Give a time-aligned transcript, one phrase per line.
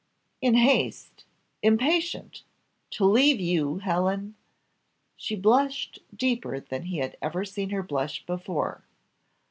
[0.41, 1.25] "In haste!
[1.61, 2.41] impatient!
[2.89, 4.33] to leave you, Helen!"
[5.15, 8.83] She blushed deeper than he had ever seen her blush before.